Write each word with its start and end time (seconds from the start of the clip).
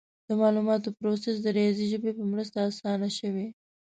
د 0.27 0.29
معلوماتو 0.41 0.95
پروسس 0.99 1.35
د 1.41 1.47
ریاضي 1.57 1.85
ژبې 1.91 2.11
په 2.17 2.23
مرسته 2.31 2.57
اسانه 2.69 3.09
شوی. 3.19 3.47